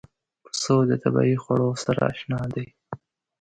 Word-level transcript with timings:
پسه 0.49 0.75
د 0.89 0.91
طبیعي 1.03 1.37
خوړو 1.43 1.69
سره 1.83 2.01
اشنا 2.11 2.41
دی. 2.53 2.67